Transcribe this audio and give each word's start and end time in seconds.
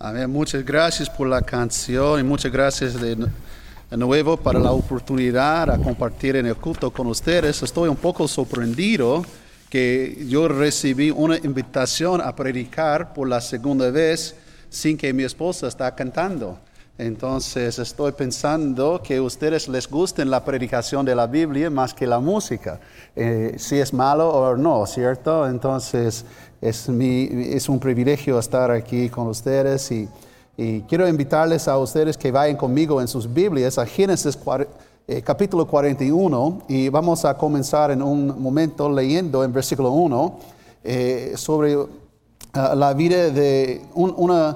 Amén. 0.00 0.30
Muchas 0.30 0.64
gracias 0.64 1.10
por 1.10 1.26
la 1.26 1.42
canción 1.42 2.20
y 2.20 2.22
muchas 2.22 2.52
gracias 2.52 3.00
de 3.00 3.16
nuevo 3.96 4.36
para 4.36 4.60
la 4.60 4.70
oportunidad 4.70 5.68
a 5.70 5.76
compartir 5.76 6.36
en 6.36 6.46
el 6.46 6.54
culto 6.54 6.92
con 6.92 7.08
ustedes. 7.08 7.60
Estoy 7.64 7.88
un 7.88 7.96
poco 7.96 8.28
sorprendido 8.28 9.26
que 9.68 10.24
yo 10.28 10.46
recibí 10.46 11.10
una 11.10 11.36
invitación 11.38 12.20
a 12.20 12.36
predicar 12.36 13.12
por 13.12 13.28
la 13.28 13.40
segunda 13.40 13.90
vez 13.90 14.36
sin 14.70 14.96
que 14.96 15.12
mi 15.12 15.24
esposa 15.24 15.66
está 15.66 15.92
cantando. 15.96 16.60
Entonces 16.98 17.78
estoy 17.78 18.12
pensando 18.12 19.00
que 19.02 19.16
a 19.16 19.22
ustedes 19.22 19.68
les 19.68 19.88
guste 19.88 20.24
la 20.24 20.44
predicación 20.44 21.06
de 21.06 21.14
la 21.14 21.26
Biblia 21.28 21.70
más 21.70 21.94
que 21.94 22.06
la 22.06 22.18
música. 22.18 22.80
Eh, 23.14 23.54
si 23.56 23.76
es 23.78 23.94
malo 23.94 24.28
o 24.28 24.56
no, 24.56 24.84
¿cierto? 24.84 25.46
Entonces 25.46 26.24
es, 26.60 26.88
mi, 26.88 27.28
es 27.32 27.68
un 27.68 27.78
privilegio 27.78 28.38
estar 28.38 28.70
aquí 28.72 29.08
con 29.08 29.28
ustedes 29.28 29.90
y 29.92 30.08
quiero 30.88 31.06
invitarles 31.06 31.68
a 31.68 31.78
ustedes 31.78 32.18
que 32.18 32.32
vayan 32.32 32.56
conmigo 32.56 33.00
en 33.00 33.06
sus 33.06 33.32
Biblias 33.32 33.78
a 33.78 33.86
Génesis 33.86 34.36
eh, 35.10 35.22
capítulo 35.22 35.66
41 35.66 36.64
y 36.68 36.90
vamos 36.90 37.24
a 37.24 37.32
comenzar 37.34 37.90
en 37.90 38.02
un 38.02 38.42
momento 38.42 38.90
leyendo 38.90 39.42
en 39.42 39.50
versículo 39.50 39.92
1 39.92 40.38
eh, 40.84 41.32
sobre 41.34 41.78
ah, 42.52 42.74
la 42.74 42.92
vida 42.92 43.30
de 43.30 43.80
una, 43.94 44.54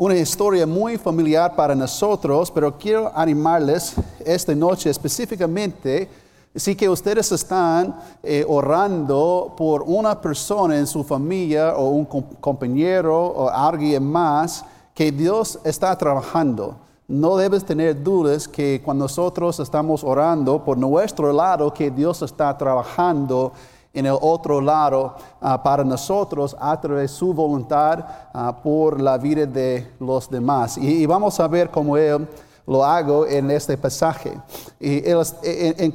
una 0.00 0.16
historia 0.16 0.66
muy 0.66 0.96
familiar 0.96 1.54
para 1.54 1.74
nosotros, 1.74 2.50
pero 2.50 2.78
quiero 2.78 3.12
animarles 3.14 3.94
esta 4.24 4.54
noche 4.54 4.88
específicamente 4.88 6.08
si 6.54 6.74
que 6.74 6.88
ustedes 6.88 7.30
están 7.32 7.94
eh, 8.22 8.42
orando 8.48 9.52
por 9.58 9.82
una 9.82 10.18
persona 10.18 10.78
en 10.78 10.86
su 10.86 11.04
familia 11.04 11.76
o 11.76 11.90
un 11.90 12.06
compañero 12.06 13.14
o 13.14 13.50
alguien 13.50 14.02
más 14.10 14.64
que 14.94 15.12
Dios 15.12 15.58
está 15.64 15.94
trabajando. 15.98 16.76
No 17.06 17.36
debes 17.36 17.62
tener 17.62 18.02
dudas 18.02 18.48
que 18.48 18.80
cuando 18.82 19.04
nosotros 19.04 19.60
estamos 19.60 20.02
orando 20.02 20.64
por 20.64 20.78
nuestro 20.78 21.30
lado, 21.30 21.74
que 21.74 21.90
Dios 21.90 22.22
está 22.22 22.56
trabajando 22.56 23.52
en 23.92 24.06
el 24.06 24.16
otro 24.20 24.60
lado 24.60 25.16
ah, 25.40 25.62
para 25.62 25.84
nosotros 25.84 26.56
a 26.58 26.80
través 26.80 27.10
de 27.10 27.16
su 27.16 27.32
voluntad 27.34 28.04
ah, 28.32 28.56
por 28.62 29.00
la 29.00 29.18
vida 29.18 29.46
de 29.46 29.92
los 29.98 30.30
demás. 30.30 30.78
Y, 30.78 31.06
vamos 31.06 31.38
a 31.40 31.48
ver 31.48 31.70
cómo 31.70 31.96
Él 31.96 32.28
lo 32.66 32.84
hago 32.84 33.26
en 33.26 33.50
este 33.50 33.76
pasaje. 33.76 34.38
Y 34.78 35.02
en, 35.08 35.92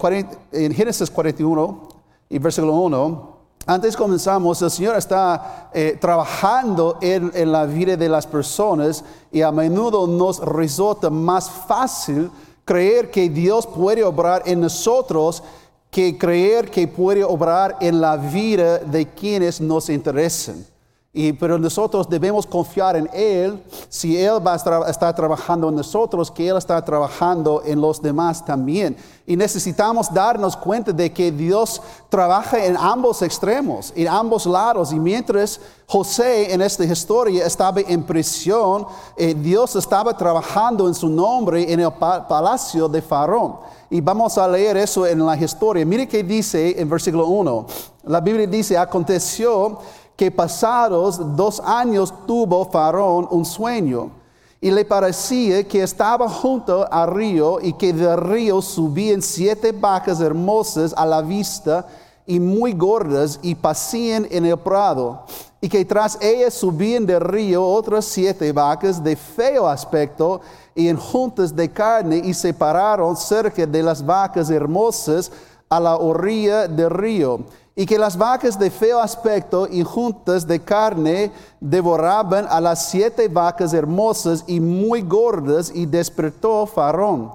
en 0.51 0.73
Génesis 0.73 1.09
41 1.09 1.81
y 2.29 2.39
versículo 2.39 2.73
1 2.73 3.35
antes 3.67 3.97
comenzamos, 3.97 4.61
el 4.61 4.69
Señor 4.69 4.95
está 4.95 5.71
eh, 5.73 5.97
trabajando 5.99 6.99
en, 7.01 7.51
la 7.51 7.65
vida 7.65 7.97
de 7.97 8.07
las 8.07 8.27
personas 8.27 9.03
y 9.31 9.41
a 9.41 9.51
menudo 9.51 10.05
nos 10.05 10.37
resulta 10.37 11.09
más 11.09 11.49
fácil 11.49 12.29
creer 12.63 13.09
que 13.09 13.27
Dios 13.27 13.65
puede 13.65 14.03
obrar 14.03 14.43
en 14.45 14.61
nosotros 14.61 15.41
que 15.95 16.17
creer 16.17 16.69
que 16.69 16.89
puede 16.89 17.23
obrar 17.23 17.77
en 17.79 18.01
la 18.01 18.17
vida 18.17 18.79
de 18.79 19.07
quienes 19.07 19.61
nos 19.61 19.89
interesan. 19.89 20.65
Y, 21.17 21.31
pero 21.31 21.57
nosotros 21.57 22.09
debemos 22.09 22.45
confiar 22.45 22.97
en 22.97 23.09
Él, 23.13 23.63
si 23.87 24.17
Él 24.17 24.45
va 24.45 24.55
a 24.55 24.89
estar 24.89 25.15
trabajando 25.15 25.69
en 25.69 25.75
nosotros, 25.75 26.29
que 26.29 26.49
Él 26.49 26.57
está 26.57 26.83
trabajando 26.83 27.61
en 27.65 27.79
los 27.79 28.01
demás 28.01 28.43
también. 28.43 28.97
Y 29.25 29.37
necesitamos 29.37 30.13
darnos 30.13 30.57
cuenta 30.57 30.91
de 30.91 31.13
que 31.13 31.31
Dios 31.31 31.81
trabaja 32.09 32.65
en 32.65 32.75
ambos 32.75 33.21
extremos, 33.21 33.93
en 33.95 34.09
ambos 34.09 34.45
lados. 34.45 34.91
Y 34.91 34.99
mientras 34.99 35.61
José 35.87 36.53
en 36.53 36.61
esta 36.61 36.83
historia 36.83 37.45
estaba 37.45 37.79
en 37.79 38.03
prisión, 38.03 38.85
eh, 39.15 39.33
Dios 39.33 39.73
estaba 39.77 40.17
trabajando 40.17 40.85
en 40.85 40.93
su 40.93 41.07
nombre 41.07 41.71
en 41.71 41.79
el 41.79 41.93
palacio 41.93 42.89
de 42.89 43.01
Faraón. 43.01 43.55
Y 43.89 44.01
vamos 44.01 44.37
a 44.37 44.49
leer 44.49 44.75
eso 44.75 45.07
en 45.07 45.25
la 45.25 45.37
historia. 45.37 45.85
Mire 45.85 46.09
qué 46.09 46.23
dice 46.23 46.77
en 46.77 46.89
versículo 46.89 47.27
1. 47.27 47.65
La 48.03 48.19
Biblia 48.19 48.45
dice, 48.45 48.77
aconteció 48.77 49.79
que 50.15 50.31
pasados 50.31 51.35
dos 51.35 51.59
años 51.59 52.13
tuvo 52.25 52.65
Faraón 52.65 53.27
un 53.31 53.45
sueño 53.45 54.11
y 54.61 54.71
le 54.71 54.85
parecía 54.85 55.67
que 55.67 55.83
estaba 55.83 56.29
junto 56.29 56.91
al 56.91 57.13
río 57.13 57.59
y 57.61 57.73
que 57.73 57.93
del 57.93 58.17
río 58.17 58.61
subían 58.61 59.21
siete 59.21 59.71
vacas 59.71 60.21
hermosas 60.21 60.93
a 60.95 61.05
la 61.05 61.21
vista 61.21 61.85
y 62.25 62.39
muy 62.39 62.73
gordas 62.73 63.39
y 63.43 63.53
pasían 63.53 64.25
en 64.31 64.45
el 64.45 64.57
prado 64.57 65.23
y 65.61 65.69
que 65.69 65.83
tras 65.83 66.17
ellas 66.21 66.53
subían 66.53 67.05
del 67.05 67.21
río 67.21 67.63
otras 67.63 68.05
siete 68.05 68.51
vacas 68.51 69.03
de 69.03 69.15
feo 69.15 69.67
aspecto 69.67 70.41
y 70.73 70.87
en 70.87 70.97
juntas 70.97 71.55
de 71.55 71.69
carne 71.69 72.21
y 72.23 72.33
se 72.33 72.53
pararon 72.53 73.15
cerca 73.17 73.65
de 73.65 73.83
las 73.83 74.03
vacas 74.03 74.49
hermosas 74.49 75.31
a 75.69 75.79
la 75.79 75.97
orilla 75.97 76.67
del 76.67 76.89
río 76.89 77.41
y 77.75 77.85
que 77.85 77.99
las 77.99 78.17
vacas 78.17 78.57
de 78.57 78.71
feo 78.71 78.99
aspecto 78.99 79.67
y 79.69 79.83
juntas 79.83 80.47
de 80.47 80.61
carne 80.61 81.31
devoraban 81.59 82.47
a 82.49 82.61
las 82.61 82.89
siete 82.89 83.27
vacas 83.27 83.73
hermosas 83.73 84.45
y 84.47 84.61
muy 84.61 85.01
gordas 85.01 85.71
y 85.75 85.85
despertó 85.85 86.65
Faraón. 86.65 87.31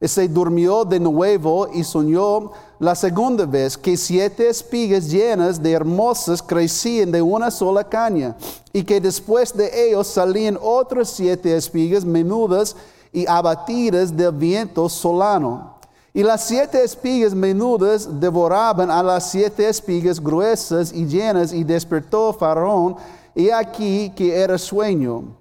Y 0.00 0.08
se 0.08 0.28
durmió 0.28 0.84
de 0.84 1.00
nuevo 1.00 1.68
y 1.74 1.82
soñó 1.82 2.52
la 2.78 2.94
segunda 2.94 3.44
vez 3.44 3.76
que 3.76 3.96
siete 3.96 4.48
espigas 4.48 5.10
llenas 5.10 5.62
de 5.62 5.72
hermosas 5.72 6.40
crecían 6.40 7.10
de 7.10 7.20
una 7.20 7.50
sola 7.50 7.84
caña 7.84 8.36
y 8.72 8.84
que 8.84 9.00
después 9.00 9.54
de 9.54 9.88
ellos 9.88 10.06
salían 10.06 10.56
otras 10.62 11.10
siete 11.10 11.54
espigas 11.54 12.04
menudas 12.04 12.76
y 13.12 13.26
abatidas 13.26 14.16
del 14.16 14.32
viento 14.32 14.88
solano. 14.88 15.79
Y 16.12 16.22
las 16.24 16.44
siete 16.44 16.82
espigas 16.82 17.34
menudas 17.34 18.20
devoraban 18.20 18.90
a 18.90 19.02
las 19.02 19.30
siete 19.30 19.68
espigas 19.68 20.20
gruesas 20.20 20.92
y 20.92 21.06
llenas 21.06 21.52
y 21.52 21.62
despertó 21.62 22.32
Faraón 22.32 22.96
y 23.34 23.50
aquí 23.50 24.12
que 24.16 24.34
era 24.34 24.58
sueño. 24.58 25.36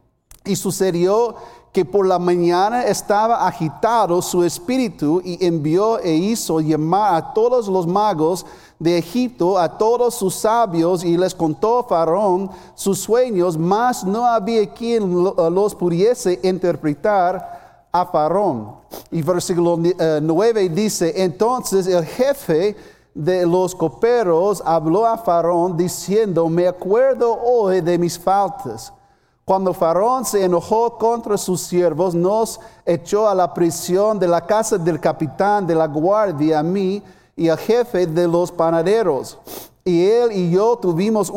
Y 0.46 0.56
sucedió 0.56 1.35
que 1.72 1.85
por 1.85 2.06
la 2.06 2.19
mañana 2.19 2.84
estaba 2.84 3.47
agitado 3.47 4.22
su 4.22 4.44
espíritu 4.44 5.22
y 5.24 5.44
envió 5.46 6.00
e 6.00 6.13
hizo 6.13 6.59
llamar 6.59 7.16
a 7.16 7.34
todos 7.34 7.68
los 7.68 7.86
magos 7.86 8.46
de 8.80 8.97
Egipto, 8.97 9.57
a 9.57 9.78
todos 9.78 10.16
sus 10.16 10.36
sabios, 10.36 11.03
y 11.03 11.18
les 11.18 11.36
contó 11.36 11.84
Faraón 11.84 12.50
sus 12.75 13.00
sueños, 13.00 13.57
mas 13.57 14.03
no 14.03 14.25
había 14.25 14.72
quien 14.74 15.24
los 15.24 15.75
pudiese 15.75 16.40
interpretar 16.44 17.59
a 17.91 18.05
Faraón. 18.05 18.75
Y 19.11 19.22
versículo 19.22 19.77
9 19.77 20.61
eh, 20.61 20.69
dice, 20.69 21.23
entonces 21.23 21.88
el 21.88 22.05
jefe 22.05 22.75
de 23.13 23.45
los 23.45 23.75
coperos 23.75 24.61
habló 24.66 25.05
a 25.05 25.17
Faraón 25.17 25.75
diciendo, 25.75 26.47
me 26.47 26.67
acuerdo 26.67 27.33
hoy 27.33 27.81
de 27.81 27.97
mis 27.97 28.17
faltas. 28.17 28.94
Cuando 29.44 29.73
Faraón 29.73 30.25
se 30.25 30.44
enojó 30.44 30.95
contra 30.97 31.35
sus 31.35 31.61
siervos, 31.61 32.13
nos 32.13 32.59
echó 32.85 33.27
a 33.27 33.33
la 33.33 33.51
prisión 33.51 34.19
de 34.19 34.27
la 34.27 34.41
casa 34.41 34.77
del 34.77 35.00
capitán 35.00 35.66
de 35.66 35.73
la 35.73 35.88
guardia, 35.88 36.59
a 36.59 36.63
mí 36.63 37.01
y 37.35 37.50
al 37.50 37.57
jefe 37.57 38.06
de 38.06 38.27
los 38.27 38.51
panaderos. 38.51 39.39
Y 39.83 40.06
él 40.06 40.31
y 40.33 40.51
yo 40.51 40.77
tuvimos 40.77 41.33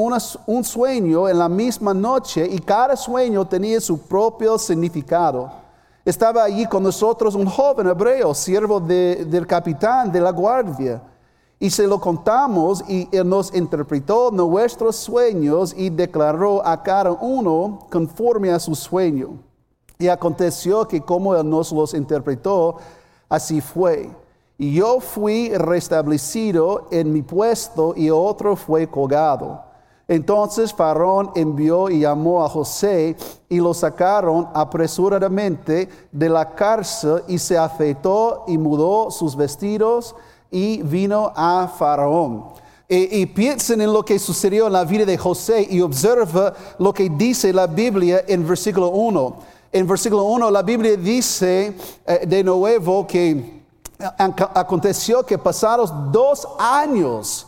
un 0.47 0.63
sueño 0.63 1.27
en 1.27 1.39
la 1.39 1.49
misma 1.49 1.95
noche 1.95 2.47
y 2.47 2.59
cada 2.59 2.97
sueño 2.97 3.47
tenía 3.47 3.81
su 3.81 3.99
propio 3.99 4.59
significado. 4.59 5.62
Estaba 6.05 6.43
allí 6.43 6.67
con 6.67 6.83
nosotros 6.83 7.37
un 7.37 7.47
joven 7.47 7.87
hebreo, 7.87 8.35
siervo 8.35 8.81
del 8.81 9.47
capitán 9.47 10.11
de 10.11 10.21
la 10.21 10.33
guardia. 10.33 11.01
Y 11.61 11.71
se 11.71 11.87
lo 11.87 12.01
contamos 12.01 12.83
y 12.89 13.09
él 13.13 13.29
nos 13.29 13.55
interpretó 13.55 14.33
nuestros 14.33 14.97
sueños 14.97 15.73
y 15.77 15.91
declaró 15.91 16.67
a 16.67 16.83
cada 16.83 17.13
uno 17.13 17.87
conforme 17.89 18.51
a 18.51 18.59
su 18.59 18.75
sueño. 18.75 19.39
Y 19.97 20.09
aconteció 20.09 20.89
que 20.89 21.01
como 21.01 21.37
él 21.37 21.49
nos 21.49 21.71
los 21.71 21.95
interpretó, 21.95 22.79
así 23.29 23.61
fue. 23.61 24.11
Y 24.59 24.75
yo 24.75 24.99
fui 24.99 25.51
restablecido 25.55 26.89
en 26.91 27.13
mi 27.13 27.23
puesto 27.23 27.95
y 27.97 28.11
otro 28.11 28.57
fue 28.57 28.89
colgado. 28.89 29.72
Entonces 30.09 30.73
Faraón 30.73 31.31
envió 31.35 31.89
y 31.89 32.01
llamó 32.01 32.45
a 32.45 32.49
José 32.49 33.17
y 33.49 33.59
lo 33.59 33.73
sacaron 33.73 34.49
apresuradamente 34.53 35.89
de 36.11 36.29
la 36.29 36.55
cárcel 36.55 37.23
y 37.29 37.39
se 37.39 37.57
afeitó 37.57 38.45
y 38.47 38.59
mudó 38.59 39.11
sus 39.11 39.37
vestidos 39.37 40.15
y 40.51 40.83
vino 40.83 41.33
a 41.35 41.69
Faraón. 41.79 42.45
Y, 42.95 43.25
piensen 43.25 43.81
en 43.81 43.91
lo 43.91 44.05
que 44.05 44.19
sucedió 44.19 44.67
en 44.67 44.75
la 44.75 44.85
vida 44.85 45.07
de 45.07 45.17
José 45.17 45.67
y 45.71 45.81
observa 45.81 46.53
lo 46.79 46.93
que 46.93 47.09
dice 47.09 47.51
la 47.51 47.67
Biblia 47.67 48.23
en 48.29 48.47
versículo 48.47 48.91
1. 48.91 49.37
En 49.73 49.87
versículo 49.87 50.25
1 50.25 50.51
la 50.51 50.61
Biblia 50.61 50.95
dice 50.99 51.75
eh, 52.05 52.27
de 52.27 52.45
nuevo 52.45 53.07
que 53.07 53.63
aconteció 54.55 55.25
que 55.25 55.39
pasados 55.39 55.91
dos 56.13 56.47
años, 56.59 57.47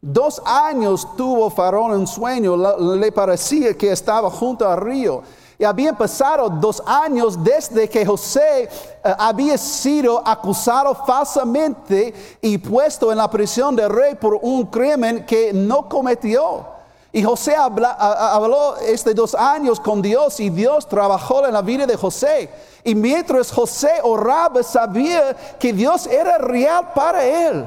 Dos 0.00 0.42
años 0.44 1.06
tuvo 1.16 1.48
Faraón 1.50 1.92
un 1.92 2.06
sueño, 2.06 2.56
le 2.96 3.10
parecía 3.12 3.76
que 3.76 3.92
estaba 3.92 4.30
junto 4.30 4.68
al 4.68 4.80
río. 4.80 5.22
Y 5.58 5.64
habían 5.64 5.96
pasado 5.96 6.50
dos 6.50 6.82
años 6.84 7.42
desde 7.42 7.88
que 7.88 8.04
José 8.04 8.64
eh, 8.64 9.14
había 9.18 9.56
sido 9.56 10.22
acusado 10.26 10.94
falsamente 10.94 12.12
y 12.42 12.58
puesto 12.58 13.10
en 13.10 13.16
la 13.16 13.30
prisión 13.30 13.74
del 13.74 13.88
rey 13.88 14.14
por 14.16 14.38
un 14.42 14.66
crimen 14.66 15.24
que 15.24 15.54
no 15.54 15.88
cometió. 15.88 16.66
Y 17.10 17.22
José 17.22 17.56
habló 17.56 18.76
estos 18.76 19.14
dos 19.14 19.34
años 19.34 19.80
con 19.80 20.02
Dios 20.02 20.38
y 20.40 20.50
Dios 20.50 20.86
trabajó 20.86 21.46
en 21.46 21.54
la 21.54 21.62
vida 21.62 21.86
de 21.86 21.96
José. 21.96 22.50
Y 22.84 22.94
mientras 22.94 23.50
José 23.50 24.00
oraba, 24.02 24.62
sabía 24.62 25.34
que 25.58 25.72
Dios 25.72 26.06
era 26.06 26.36
real 26.36 26.92
para 26.94 27.24
él. 27.24 27.66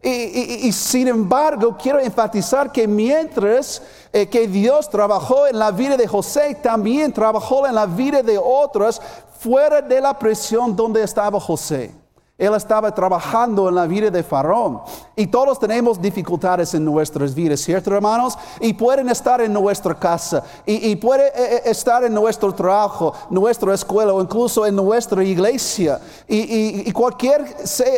Y, 0.00 0.70
sin 0.72 1.08
embargo, 1.08 1.76
quiero 1.76 1.98
enfatizar 1.98 2.70
que 2.70 2.86
mientras 2.86 3.82
eh, 4.12 4.28
que 4.28 4.46
Dios 4.46 4.88
trabajó 4.88 5.46
en 5.46 5.58
la 5.58 5.72
vida 5.72 5.96
de 5.96 6.06
José, 6.06 6.56
también 6.62 7.12
trabajó 7.12 7.66
en 7.66 7.74
la 7.74 7.86
vida 7.86 8.22
de 8.22 8.38
otros 8.38 9.00
fuera 9.40 9.82
de 9.82 10.00
la 10.00 10.16
prisión 10.16 10.76
donde 10.76 11.02
estaba 11.02 11.40
José. 11.40 11.92
Él 12.38 12.54
estaba 12.54 12.94
trabajando 12.94 13.68
en 13.68 13.74
la 13.74 13.88
vida 13.88 14.12
de 14.12 14.22
Faraón. 14.22 14.80
Y 15.16 15.26
todos 15.26 15.58
tenemos 15.58 16.00
dificultades 16.00 16.72
en 16.72 16.84
nuestras 16.84 17.34
vidas, 17.34 17.58
¿cierto, 17.58 17.92
hermanos? 17.92 18.38
Y 18.60 18.74
pueden 18.74 19.08
estar 19.08 19.40
en 19.40 19.52
nuestra 19.52 19.92
casa, 19.98 20.44
y, 20.64 20.94
puede 20.94 21.26
eh, 21.26 21.32
eh, 21.56 21.62
estar 21.64 22.04
en 22.04 22.14
nuestro 22.14 22.54
trabajo, 22.54 23.12
nuestra 23.28 23.74
escuela 23.74 24.14
o 24.14 24.22
incluso 24.22 24.64
en 24.64 24.76
nuestra 24.76 25.24
iglesia. 25.24 26.00
Y, 26.28 26.92
cualquier 26.92 27.44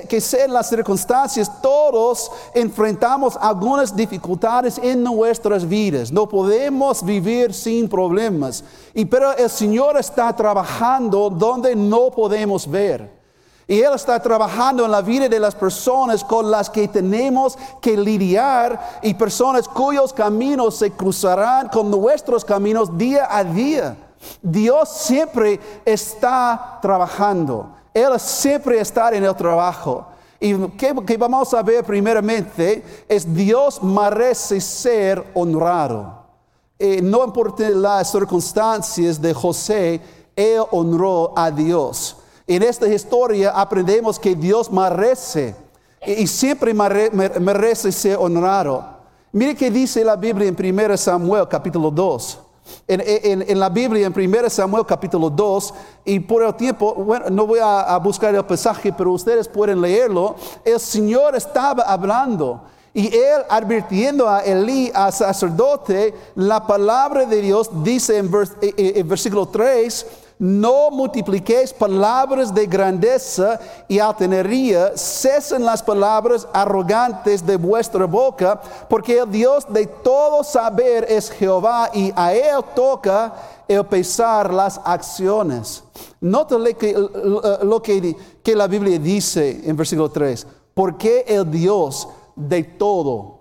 que 0.08 0.20
sean 0.22 0.54
las 0.54 0.70
circunstancias, 0.70 1.60
todos 1.60 2.32
enfrentamos 2.54 3.36
algunas 3.38 3.94
dificultades 3.94 4.78
en 4.78 5.04
nuestras 5.04 5.68
vidas. 5.68 6.10
No 6.10 6.26
podemos 6.26 7.04
vivir 7.04 7.52
sin 7.52 7.90
problemas. 7.90 8.64
Y 8.94 9.04
pero 9.04 9.36
el 9.36 9.50
Señor 9.50 9.98
está 9.98 10.34
trabajando 10.34 11.28
donde 11.28 11.76
no 11.76 12.10
podemos 12.10 12.66
ver. 12.66 13.19
Y 13.70 13.82
Él 13.82 13.92
está 13.94 14.20
trabajando 14.20 14.84
en 14.84 14.90
la 14.90 15.00
vida 15.00 15.28
de 15.28 15.38
las 15.38 15.54
personas 15.54 16.24
con 16.24 16.50
las 16.50 16.68
que 16.68 16.88
tenemos 16.88 17.56
que 17.80 17.96
lidiar 17.96 18.98
y 19.00 19.14
personas 19.14 19.68
cuyos 19.68 20.12
caminos 20.12 20.74
se 20.74 20.90
cruzarán 20.90 21.68
con 21.68 21.88
nuestros 21.88 22.44
caminos 22.44 22.98
día 22.98 23.28
a 23.30 23.44
día. 23.44 23.96
Dios 24.42 24.88
siempre 24.88 25.60
está 25.84 26.80
trabajando. 26.82 27.68
Él 27.94 28.18
siempre 28.18 28.80
está 28.80 29.10
en 29.10 29.22
el 29.22 29.36
trabajo. 29.36 30.04
Y 30.40 30.52
que, 30.70 31.16
vamos 31.16 31.54
a 31.54 31.62
ver 31.62 31.84
primeramente 31.84 33.04
es 33.08 33.32
Dios 33.32 33.80
merece 33.80 34.60
ser 34.60 35.24
honrado. 35.32 36.24
Eh, 36.76 37.00
no 37.00 37.24
importa 37.24 37.70
las 37.70 38.10
circunstancias 38.10 39.22
de 39.22 39.32
José, 39.32 40.00
Él 40.34 40.60
honró 40.72 41.32
a 41.36 41.52
Dios. 41.52 42.16
En 42.50 42.64
esta 42.64 42.88
historia 42.88 43.52
aprendemos 43.52 44.18
que 44.18 44.34
Dios 44.34 44.72
merece 44.72 45.54
y 46.04 46.26
siempre 46.26 46.74
merece 46.74 47.92
ser 47.92 48.16
honrado. 48.16 48.84
Mire 49.30 49.54
que 49.54 49.70
dice 49.70 50.02
la 50.02 50.16
Biblia 50.16 50.48
en 50.48 50.56
1 50.58 50.96
Samuel 50.96 51.46
capítulo 51.46 51.92
2. 51.92 52.40
En, 52.88 53.56
la 53.56 53.68
Biblia, 53.68 54.04
en 54.04 54.12
1 54.12 54.50
Samuel 54.50 54.84
capítulo 54.84 55.30
2, 55.30 55.74
y 56.06 56.18
por 56.18 56.42
el 56.42 56.52
tiempo, 56.56 56.92
bueno, 56.94 57.30
no 57.30 57.46
voy 57.46 57.60
a, 57.60 57.82
a, 57.82 57.98
buscar 58.00 58.34
el 58.34 58.44
pasaje, 58.44 58.92
pero 58.92 59.12
ustedes 59.12 59.46
pueden 59.46 59.80
leerlo, 59.80 60.34
el 60.64 60.80
Señor 60.80 61.36
estaba 61.36 61.84
hablando 61.84 62.62
y 62.92 63.14
él 63.14 63.42
advirtiendo 63.48 64.28
a 64.28 64.40
Elí, 64.40 64.90
a 64.92 65.12
sacerdote, 65.12 66.12
la 66.34 66.66
palabra 66.66 67.24
de 67.26 67.40
Dios 67.40 67.70
dice 67.84 68.18
en, 68.18 68.26
eh, 68.26 68.74
eh, 68.76 68.92
en 68.96 69.08
versículo 69.08 69.46
3, 69.46 70.06
no 70.40 70.90
multipliquéis 70.90 71.70
palabras 71.70 72.52
de 72.54 72.66
grandeza 72.66 73.60
y 73.86 73.98
altanería, 73.98 74.96
cesen 74.96 75.66
las 75.66 75.82
palabras 75.82 76.48
arrogantes 76.54 77.44
de 77.44 77.56
vuestra 77.56 78.06
boca, 78.06 78.58
porque 78.88 79.18
el 79.18 79.30
Dios 79.30 79.66
de 79.68 79.86
todo 79.86 80.42
saber 80.42 81.04
es 81.10 81.30
Jehová 81.30 81.90
y 81.92 82.10
a 82.16 82.32
él 82.32 82.64
toca 82.74 83.34
el 83.68 83.84
pesar 83.84 84.50
las 84.50 84.80
acciones. 84.82 85.84
Nota 86.22 86.56
lo 86.56 87.82
que, 87.82 88.16
la 88.56 88.66
Biblia 88.66 88.98
dice 88.98 89.60
en 89.62 89.76
versículo 89.76 90.10
3, 90.10 90.46
porque 90.72 91.22
el 91.28 91.50
Dios 91.50 92.08
de 92.34 92.64
todo, 92.64 93.40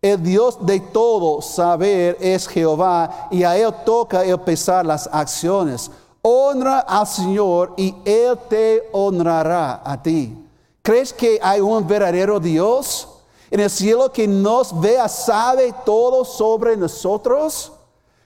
el 0.00 0.22
Dios 0.22 0.64
de 0.64 0.78
todo 0.78 1.42
saber 1.42 2.16
es 2.20 2.48
Jehová 2.48 3.28
y 3.30 3.44
a 3.44 3.56
Él 3.56 3.72
toca 3.84 4.24
el 4.24 4.40
pesar 4.40 4.84
las 4.84 5.08
acciones. 5.12 5.92
Honra 6.22 6.80
al 6.80 7.06
Señor 7.06 7.74
y 7.76 7.94
Él 8.04 8.38
te 8.48 8.88
honrará 8.92 9.82
a 9.84 10.00
ti. 10.00 10.38
¿Crees 10.80 11.12
que 11.12 11.40
hay 11.42 11.60
un 11.60 11.86
verdadero 11.86 12.38
Dios 12.38 13.08
en 13.50 13.58
el 13.58 13.68
cielo 13.68 14.12
que 14.12 14.28
nos 14.28 14.80
vea, 14.80 15.08
sabe 15.08 15.74
todo 15.84 16.24
sobre 16.24 16.76
nosotros? 16.76 17.72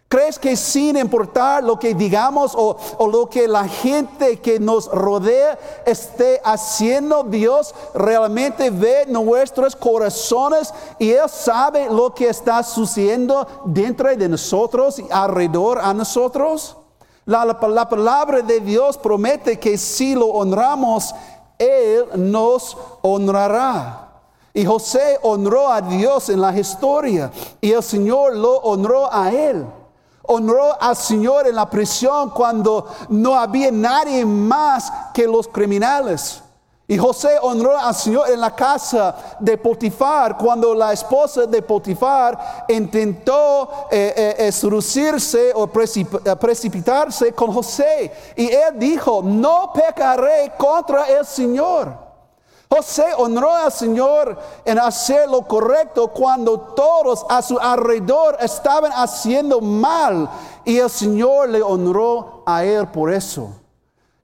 ¿Crees 0.09 0.39
que 0.39 0.57
sin 0.57 0.97
importar 0.97 1.65
lo 1.65 1.79
que 1.79 1.93
digamos 1.93 2.53
o, 2.55 2.77
lo 3.11 3.29
que 3.29 3.49
la 3.49 3.67
gente 3.67 4.41
que 4.41 4.61
nos 4.61 4.87
rodea 4.87 5.59
esté 5.85 6.41
haciendo, 6.45 7.25
Dios 7.25 7.75
realmente 7.93 8.71
ve 8.71 9.07
nuestros 9.09 9.75
corazones 9.75 10.73
y 11.01 11.11
Él 11.11 11.29
sabe 11.29 11.91
lo 11.91 12.15
que 12.15 12.29
está 12.29 12.63
sucediendo 12.63 13.47
dentro 13.65 14.15
de 14.15 14.29
nosotros 14.29 14.99
y 15.01 15.07
alrededor 15.11 15.81
a 15.81 15.93
nosotros? 15.93 16.77
La, 17.27 17.59
palabra 17.59 18.41
de 18.41 18.61
Dios 18.61 18.97
promete 18.97 19.59
que 19.59 19.77
si 19.77 20.15
lo 20.15 20.27
honramos, 20.27 21.13
Él 21.59 22.07
nos 22.15 22.77
honrará. 23.03 24.09
Y 24.55 24.65
José 24.65 25.19
honró 25.23 25.69
a 25.69 25.81
Dios 25.81 26.29
en 26.29 26.41
la 26.41 26.57
historia 26.57 27.31
y 27.61 27.73
el 27.73 27.83
Señor 27.83 28.37
lo 28.37 28.59
honró 28.59 29.13
a 29.13 29.33
Él. 29.33 29.67
Honró 30.23 30.81
al 30.81 30.95
Señor 30.95 31.49
en 31.49 31.57
la 31.57 31.69
prisión 31.69 32.31
cuando 32.31 32.87
no 33.09 33.35
había 33.35 33.73
nadie 33.73 34.25
más 34.25 34.93
que 35.13 35.27
los 35.27 35.49
criminales. 35.49 36.43
Y 36.89 36.97
José 36.97 37.37
honró 37.43 37.77
al 37.77 37.95
Señor 37.97 38.31
en 38.31 38.41
la 38.41 38.55
casa 38.55 39.37
de 39.41 39.59
Potifar 39.59 40.37
cuando 40.37 40.73
la 40.73 40.93
esposa 40.93 41.45
de 41.45 41.61
Potifar 41.61 42.65
intentó 42.69 43.89
eh, 43.91 44.37
eh, 44.39 45.53
o 45.55 45.65
eh, 45.65 46.37
precipitarse 46.37 47.33
con 47.33 47.53
José. 47.53 48.13
Y 48.37 48.53
él 48.53 48.79
dijo, 48.79 49.21
no 49.25 49.73
pecaré 49.75 50.53
contra 50.57 51.07
el 51.07 51.27
Señor. 51.27 52.07
José 52.69 53.07
honró 53.17 53.53
al 53.53 53.73
Señor 53.73 54.39
en 54.65 54.79
hacer 54.79 55.29
lo 55.29 55.43
correcto 55.43 56.09
cuando 56.09 56.61
todos 56.61 57.27
a 57.29 57.43
su 57.43 57.59
alrededor 57.59 58.37
estaban 58.39 58.93
haciendo 58.93 59.61
mal. 59.61 60.31
Y 60.65 60.79
el 60.79 60.91
Señor 60.91 61.49
le 61.49 61.63
honró 61.63 62.45
a 62.47 62.65
él 62.65 62.87
por 62.89 63.13
eso. 63.13 63.66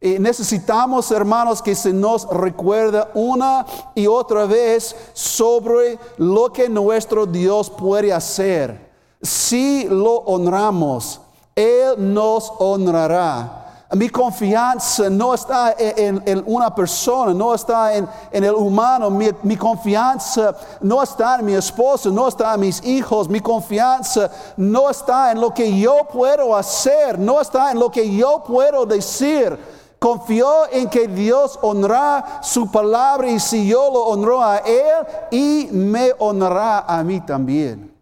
Y 0.04 0.18
necesitamos, 0.18 1.12
hermanos, 1.12 1.62
que 1.62 1.76
se 1.76 1.92
nos 1.92 2.28
recuerde 2.28 3.04
una 3.14 3.64
y 3.94 4.08
otra 4.08 4.46
vez 4.46 4.96
sobre 5.12 5.96
lo 6.16 6.52
que 6.52 6.68
nuestro 6.68 7.24
Dios 7.24 7.70
puede 7.70 8.12
hacer. 8.12 8.90
Si 9.22 9.86
lo 9.88 10.14
honramos, 10.14 11.20
Él 11.54 11.94
nos 12.12 12.52
honrará. 12.58 13.86
Mi 13.94 14.08
confianza 14.08 15.08
no 15.08 15.34
está 15.34 15.76
en, 15.78 16.42
una 16.46 16.74
persona, 16.74 17.32
no 17.32 17.54
está 17.54 17.94
en, 17.94 18.08
el 18.32 18.54
humano. 18.54 19.08
Mi, 19.08 19.56
confianza 19.56 20.56
no 20.80 21.00
está 21.00 21.36
en 21.38 21.44
mi 21.44 21.54
esposo, 21.54 22.10
no 22.10 22.26
está 22.26 22.54
en 22.54 22.60
mis 22.60 22.84
hijos. 22.84 23.28
Mi 23.28 23.38
confianza 23.38 24.28
no 24.56 24.90
está 24.90 25.30
en 25.30 25.40
lo 25.40 25.54
que 25.54 25.78
yo 25.78 25.98
puedo 26.12 26.56
hacer, 26.56 27.20
no 27.20 27.40
está 27.40 27.70
en 27.70 27.78
lo 27.78 27.88
que 27.88 28.12
yo 28.16 28.42
puedo 28.44 28.84
decir 28.84 29.56
Confió 30.02 30.68
en 30.72 30.90
que 30.90 31.06
Dios 31.06 31.56
honra 31.62 32.40
su 32.42 32.68
palabra 32.68 33.30
y 33.30 33.38
si 33.38 33.68
yo 33.68 33.88
lo 33.88 34.06
honro 34.06 34.42
a 34.42 34.56
Él 34.56 35.06
y 35.30 35.68
me 35.70 36.10
honrará 36.18 36.80
a 36.80 37.04
mí 37.04 37.20
también. 37.20 37.94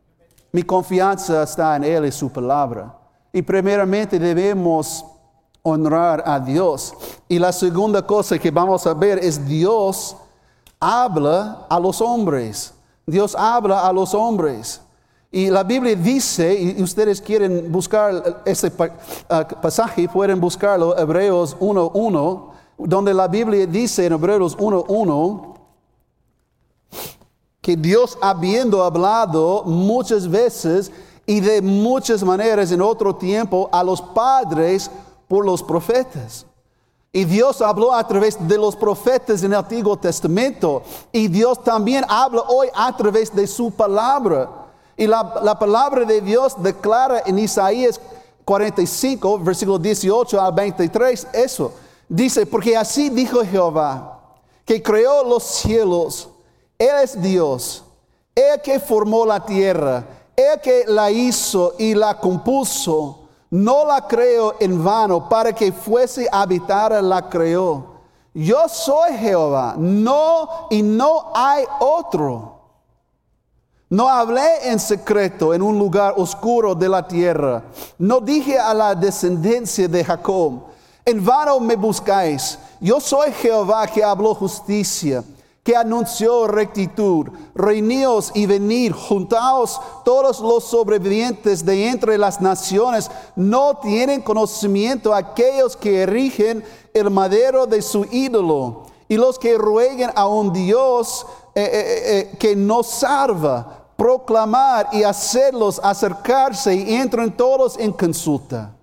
Mi 0.50 0.62
confianza 0.62 1.42
está 1.42 1.76
en 1.76 1.84
Él 1.84 2.06
y 2.06 2.10
su 2.10 2.32
palabra. 2.32 2.96
Y 3.30 3.42
primeramente 3.42 4.18
debemos 4.18 5.04
honrar 5.60 6.22
a 6.24 6.40
Dios. 6.40 6.94
Y 7.28 7.38
la 7.38 7.52
segunda 7.52 8.00
cosa 8.06 8.38
que 8.38 8.50
vamos 8.50 8.86
a 8.86 8.94
ver 8.94 9.18
es 9.18 9.46
Dios 9.46 10.16
habla 10.80 11.66
a 11.68 11.78
los 11.78 12.00
hombres. 12.00 12.72
Dios 13.04 13.36
habla 13.38 13.86
a 13.86 13.92
los 13.92 14.14
hombres. 14.14 14.80
Y 15.32 15.48
la 15.48 15.62
Biblia 15.62 15.94
dice, 15.94 16.52
y 16.54 16.82
ustedes 16.82 17.20
quieren 17.20 17.70
buscar 17.70 18.42
ese 18.44 18.72
ah, 19.28 19.46
pasaje, 19.46 20.08
pueden 20.08 20.40
buscarlo, 20.40 20.98
Hebreos 20.98 21.56
1.1, 21.58 22.50
donde 22.78 23.14
la 23.14 23.28
Biblia 23.28 23.64
dice 23.66 24.06
en 24.06 24.14
Hebreos 24.14 24.56
1.1 24.58 25.54
que 27.60 27.76
Dios 27.76 28.18
habiendo 28.20 28.82
hablado 28.82 29.62
muchas 29.64 30.28
veces 30.28 30.90
y 31.26 31.40
de 31.40 31.62
muchas 31.62 32.24
maneras 32.24 32.72
en 32.72 32.82
otro 32.82 33.14
tiempo 33.14 33.68
a 33.70 33.84
los 33.84 34.02
padres 34.02 34.90
por 35.28 35.44
los 35.44 35.62
profetas. 35.62 36.46
Y 37.12 37.24
Dios 37.24 37.60
habló 37.60 37.92
a 37.92 38.06
través 38.06 38.36
de 38.48 38.56
los 38.56 38.74
profetas 38.74 39.42
en 39.42 39.52
el 39.52 39.58
Antiguo 39.58 39.96
Testamento. 39.96 40.82
Y 41.12 41.28
Dios 41.28 41.62
también 41.62 42.04
habla 42.08 42.42
hoy 42.48 42.68
a 42.74 42.96
través 42.96 43.34
de 43.34 43.46
su 43.46 43.70
palabra. 43.70 44.59
Y 45.00 45.06
la, 45.06 45.40
la 45.42 45.58
palabra 45.58 46.04
de 46.04 46.20
Dios 46.20 46.62
declara 46.62 47.22
en 47.24 47.38
Isaías 47.38 47.98
45, 48.44 49.38
versículo 49.38 49.78
18 49.78 50.38
al 50.38 50.52
23, 50.52 51.28
eso. 51.32 51.72
Dice, 52.06 52.44
porque 52.44 52.76
así 52.76 53.08
dijo 53.08 53.42
Jehová, 53.42 54.20
que 54.66 54.82
creó 54.82 55.24
los 55.24 55.42
cielos, 55.42 56.28
Él 56.78 56.96
es 57.02 57.20
Dios, 57.20 57.82
Él 58.34 58.60
que 58.62 58.78
formó 58.78 59.24
la 59.24 59.42
tierra, 59.42 60.04
Él 60.36 60.60
que 60.60 60.84
la 60.86 61.10
hizo 61.10 61.76
y 61.78 61.94
la 61.94 62.20
compuso 62.20 63.20
no 63.50 63.84
la 63.84 64.06
creo 64.06 64.54
en 64.60 64.82
vano, 64.82 65.28
para 65.28 65.52
que 65.52 65.72
fuese 65.72 66.28
habitar 66.30 66.92
la 67.02 67.28
creó. 67.28 67.84
Yo 68.32 68.68
soy 68.68 69.16
Jehová, 69.18 69.74
no 69.76 70.68
y 70.70 70.82
no 70.82 71.32
hay 71.34 71.64
otro. 71.80 72.59
No 73.90 74.08
hablé 74.08 74.70
en 74.70 74.78
secreto 74.78 75.52
en 75.52 75.62
un 75.62 75.76
lugar 75.76 76.14
oscuro 76.16 76.76
de 76.76 76.88
la 76.88 77.06
tierra. 77.06 77.64
No 77.98 78.20
dije 78.20 78.56
a 78.56 78.72
la 78.72 78.94
descendencia 78.94 79.88
de 79.88 80.04
Jacob, 80.04 80.62
en 81.04 81.24
vano 81.24 81.58
me 81.58 81.74
buscáis. 81.74 82.56
Yo 82.80 83.00
soy 83.00 83.32
Jehová 83.32 83.88
que 83.88 84.04
habló 84.04 84.34
justicia 84.34 85.24
que 85.62 85.76
anunció 85.76 86.46
rectitud. 86.46 87.28
Reiníos 87.54 88.30
y 88.34 88.46
venid, 88.46 88.92
juntaos 88.92 89.80
todos 90.04 90.40
los 90.40 90.64
sobrevivientes 90.64 91.64
de 91.64 91.88
entre 91.88 92.16
las 92.16 92.40
naciones. 92.40 93.10
No 93.36 93.78
tienen 93.78 94.22
conocimiento 94.22 95.14
aquellos 95.14 95.76
que 95.76 96.02
erigen 96.02 96.64
el 96.94 97.10
madero 97.10 97.66
de 97.66 97.82
su 97.82 98.06
ídolo 98.10 98.86
y 99.08 99.16
los 99.16 99.38
que 99.38 99.58
rueguen 99.58 100.10
a 100.14 100.26
un 100.26 100.52
Dios 100.52 101.26
eh, 101.54 101.62
eh, 101.62 102.02
eh, 102.32 102.36
que 102.38 102.54
no 102.54 102.82
salva. 102.82 103.79
Proclamar 104.00 104.88
y 104.92 105.02
hacerlos 105.02 105.78
acercarse 105.84 106.74
y 106.74 106.94
entren 106.94 107.30
todos 107.30 107.78
en 107.78 107.92
consulta. 107.92 108.74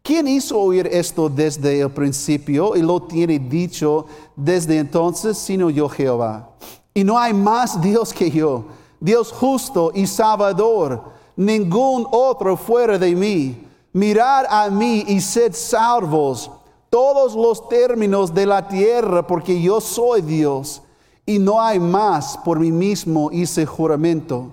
¿Quién 0.00 0.28
hizo 0.28 0.60
oír 0.60 0.86
esto 0.92 1.28
desde 1.28 1.80
el 1.80 1.90
principio 1.90 2.76
y 2.76 2.82
lo 2.82 3.02
tiene 3.02 3.40
dicho 3.40 4.06
desde 4.36 4.78
entonces, 4.78 5.38
sino 5.38 5.70
yo 5.70 5.88
Jehová? 5.88 6.50
Y 6.94 7.02
no 7.02 7.18
hay 7.18 7.34
más 7.34 7.80
Dios 7.80 8.12
que 8.12 8.30
yo, 8.30 8.66
Dios 9.00 9.32
justo 9.32 9.90
y 9.92 10.06
salvador, 10.06 11.02
ningún 11.34 12.06
otro 12.12 12.56
fuera 12.56 12.96
de 12.96 13.12
mí. 13.12 13.60
Mirad 13.92 14.46
a 14.48 14.70
mí 14.70 15.04
y 15.08 15.20
sed 15.20 15.52
salvos 15.52 16.48
todos 16.88 17.34
los 17.34 17.68
términos 17.68 18.32
de 18.32 18.46
la 18.46 18.68
tierra, 18.68 19.26
porque 19.26 19.60
yo 19.60 19.80
soy 19.80 20.22
Dios 20.22 20.80
y 21.26 21.38
no 21.38 21.60
hay 21.60 21.78
más. 21.78 22.38
Por 22.44 22.58
mí 22.58 22.70
mismo 22.70 23.30
hice 23.32 23.66
juramento. 23.66 24.48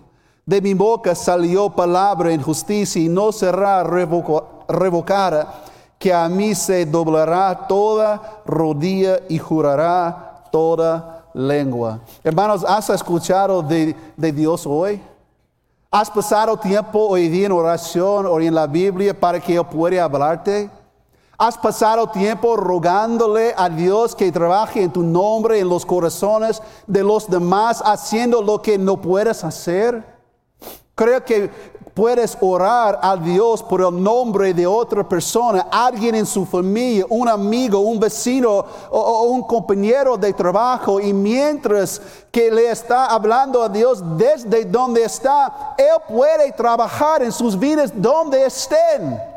De 0.45 0.61
mi 0.61 0.73
boca 0.73 1.15
salió 1.15 1.69
palabra 1.69 2.31
en 2.31 2.41
justicia 2.41 3.01
y 3.01 3.07
no 3.07 3.31
será 3.31 3.83
revocada 3.83 5.63
que 5.97 6.11
a 6.11 6.27
mí 6.27 6.55
se 6.55 6.85
doblará 6.85 7.67
toda 7.67 8.41
rodilla 8.45 9.19
y 9.29 9.37
jurará 9.37 10.45
toda 10.51 11.25
lengua. 11.33 11.99
Hermanos, 12.23 12.65
¿has 12.67 12.89
escuchado 12.89 13.61
de, 13.61 13.95
Dios 14.17 14.65
hoy? 14.65 14.99
¿Has 15.91 16.09
pasado 16.09 16.57
tiempo 16.57 17.07
hoy 17.07 17.29
día 17.29 17.45
en 17.45 17.51
oración 17.51 18.25
o 18.25 18.39
en 18.39 18.55
la 18.55 18.65
Biblia 18.65 19.17
para 19.17 19.39
que 19.39 19.55
Él 19.55 19.65
pueda 19.65 20.03
hablarte? 20.03 20.69
¿Has 21.43 21.57
pasado 21.57 22.05
tiempo 22.05 22.55
rogándole 22.55 23.55
a 23.57 23.67
Dios 23.67 24.13
que 24.15 24.31
trabaje 24.31 24.83
en 24.83 24.93
tu 24.93 25.01
nombre, 25.01 25.57
en 25.57 25.67
los 25.67 25.87
corazones 25.87 26.61
de 26.85 27.03
los 27.03 27.27
demás, 27.27 27.81
haciendo 27.83 28.43
lo 28.43 28.61
que 28.61 28.77
no 28.77 29.01
puedes 29.01 29.43
hacer? 29.43 30.05
Creo 30.93 31.25
que 31.25 31.49
puedes 31.95 32.37
orar 32.41 32.99
a 33.01 33.17
Dios 33.17 33.63
por 33.63 33.81
el 33.81 34.03
nombre 34.03 34.53
de 34.53 34.67
otra 34.67 35.09
persona, 35.09 35.65
alguien 35.71 36.13
en 36.13 36.27
su 36.27 36.45
familia, 36.45 37.07
un 37.09 37.27
amigo, 37.27 37.79
un 37.79 37.99
vecino 37.99 38.63
o, 38.91 39.23
un 39.23 39.41
compañero 39.41 40.17
de 40.17 40.33
trabajo 40.33 40.99
y 40.99 41.11
mientras 41.11 41.99
que 42.31 42.51
le 42.51 42.69
está 42.69 43.07
hablando 43.07 43.63
a 43.63 43.69
Dios 43.69 44.03
desde 44.15 44.63
donde 44.65 45.05
está, 45.05 45.73
Él 45.75 46.03
puede 46.07 46.51
trabajar 46.51 47.23
en 47.23 47.31
sus 47.31 47.57
vidas 47.57 47.91
donde 47.95 48.45
estén. 48.45 49.30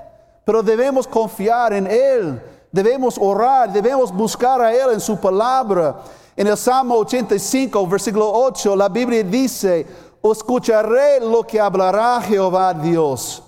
Pero 0.44 0.62
debemos 0.62 1.06
confiar 1.06 1.72
en 1.72 1.86
Él, 1.86 2.42
debemos 2.70 3.16
orar, 3.18 3.72
debemos 3.72 4.12
buscar 4.12 4.60
a 4.60 4.74
Él 4.74 4.92
en 4.92 5.00
su 5.00 5.18
palabra. 5.18 6.02
En 6.36 6.46
el 6.46 6.56
Salmo 6.56 6.96
85, 6.96 7.86
versículo 7.86 8.30
8, 8.30 8.76
la 8.76 8.88
Biblia 8.88 9.22
dice, 9.22 9.86
escucharé 10.32 11.20
lo 11.20 11.46
que 11.46 11.60
hablará 11.60 12.20
Jehová 12.20 12.74
Dios, 12.74 13.42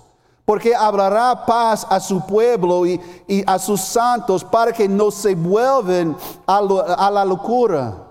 porque 0.45 0.75
hablará 0.75 1.45
paz 1.45 1.85
a 1.89 1.99
su 1.99 2.25
pueblo 2.25 2.85
y, 2.85 2.99
a 3.45 3.59
sus 3.59 3.81
santos 3.81 4.43
para 4.43 4.71
que 4.71 4.87
no 4.87 5.11
se 5.11 5.35
vuelven 5.35 6.15
a, 6.45 7.09
la 7.11 7.25
locura. 7.25 8.05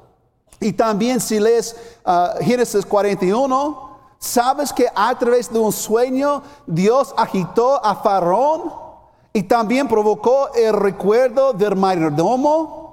Y 0.61 0.73
también 0.73 1.21
si 1.21 1.39
lees 1.39 1.77
uh, 2.05 2.43
Génesis 2.43 2.85
41, 2.85 3.86
¿sabes 4.19 4.73
que 4.73 4.89
a 4.95 5.17
través 5.19 5.53
de 5.53 5.59
un 5.59 5.73
sueño 5.73 6.43
Dios 6.67 7.15
agitó 7.17 7.85
a 7.85 7.95
Faraón 7.97 8.73
y 9.33 9.43
también 9.43 9.89
provocó 9.89 10.49
el 10.55 10.73
recuerdo 10.73 11.53
del 11.53 11.77
mayordomo? 11.77 12.87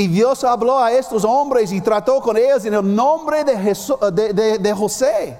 Y 0.00 0.06
Dios 0.06 0.44
habló 0.44 0.78
a 0.78 0.90
estos 0.92 1.24
hombres 1.24 1.70
y 1.72 1.80
trató 1.82 2.22
con 2.22 2.36
ellos 2.36 2.64
en 2.64 2.72
el 2.72 2.94
nombre 2.94 3.44
de, 3.44 4.58
de, 4.58 4.72
José. 4.72 5.38